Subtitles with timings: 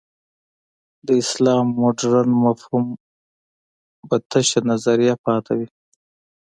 [1.05, 2.29] د اسلام مډرن
[2.61, 2.85] فهم
[4.07, 5.67] به تشه نظریه پاتې وي.